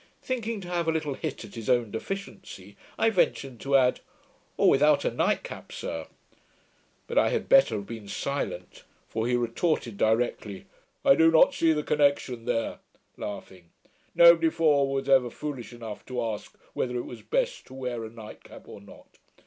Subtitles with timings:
[0.23, 3.99] Thinking to have a little hit at his own deficiency, I ventured to add,
[4.57, 6.07] 'or without a night cap, sir'.
[7.05, 10.65] But I had better have been silent; for he retorted directly,
[11.05, 12.79] 'I do not see the connection there'.
[13.15, 13.57] 'Nobody
[14.39, 18.43] before was ever foolish enough to ask whether it was best to wear a night
[18.43, 19.19] cap or not.